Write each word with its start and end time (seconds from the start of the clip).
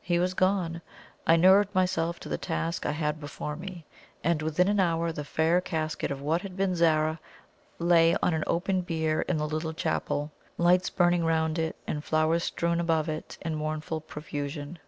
He 0.00 0.18
was 0.18 0.32
gone. 0.32 0.80
I 1.26 1.36
nerved 1.36 1.74
myself 1.74 2.18
to 2.20 2.28
the 2.30 2.38
task 2.38 2.86
I 2.86 2.92
had 2.92 3.20
before 3.20 3.54
me, 3.54 3.84
and 4.24 4.40
within 4.40 4.66
an 4.66 4.80
hour 4.80 5.12
the 5.12 5.26
fair 5.26 5.60
casket 5.60 6.10
of 6.10 6.22
what 6.22 6.40
had 6.40 6.56
been 6.56 6.74
Zara 6.74 7.20
lay 7.78 8.16
on 8.22 8.32
an 8.32 8.44
open 8.46 8.80
bier 8.80 9.20
in 9.28 9.36
the 9.36 9.46
little 9.46 9.74
chapel, 9.74 10.32
lights 10.56 10.88
burning 10.88 11.22
round 11.26 11.58
it, 11.58 11.76
and 11.86 12.02
flowers 12.02 12.44
strewn 12.44 12.80
above 12.80 13.10
it 13.10 13.36
in 13.42 13.56
mournful 13.56 14.00
profusion. 14.00 14.78